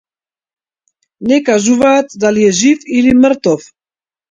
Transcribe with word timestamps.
Не 1.29 1.37
кажуваат 1.49 2.05
дали 2.23 2.47
е 2.47 2.51
жив 2.61 2.77
или 2.97 3.15
мртов. 3.21 3.71